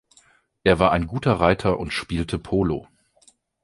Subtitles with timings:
[0.63, 2.87] Er war ein guter Reiter und spielte Polo.